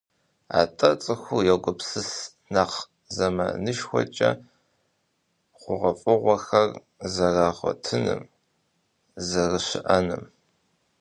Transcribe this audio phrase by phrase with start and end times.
[0.59, 2.11] АтӀэ цӀыхур йогупсыс
[2.53, 2.79] нэхъ
[3.15, 4.29] зэманышхуэкӀэ
[5.59, 6.69] хъугъуэфӀыгъуэхэр
[7.13, 8.21] зэрагъуэтыным,
[9.27, 10.23] зэрыщыӀэным.